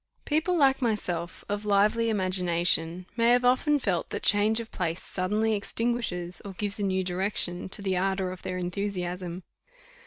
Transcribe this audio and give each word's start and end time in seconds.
People 0.25 0.57
like 0.57 0.81
myself, 0.81 1.45
of 1.47 1.63
lively 1.63 2.09
imagination, 2.09 3.05
may 3.15 3.29
have 3.29 3.45
often 3.45 3.77
felt 3.77 4.09
that 4.09 4.23
change 4.23 4.59
of 4.59 4.71
place 4.71 4.99
suddenly 5.03 5.53
extinguishes, 5.53 6.41
or 6.43 6.53
gives 6.53 6.79
a 6.79 6.83
new 6.83 7.03
direction 7.03 7.69
to, 7.69 7.83
the 7.83 7.95
ardour 7.95 8.31
of 8.31 8.41
their 8.41 8.57
enthusiasm. 8.57 9.43